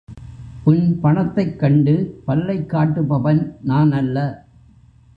உன் 0.63 0.99
பணத்தைக் 0.99 1.59
கண்டு 1.59 2.21
பல்லைக் 2.25 2.69
காட்டுபவன் 2.73 3.55
நானல்ல. 3.67 4.35